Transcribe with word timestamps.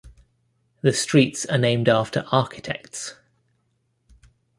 The 0.81 0.93
streets 0.93 1.45
are 1.45 1.59
named 1.59 1.87
after 1.87 2.25
architects. 2.31 3.13